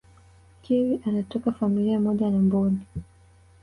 [0.61, 2.79] kiwi anatoka familia moja na mbuni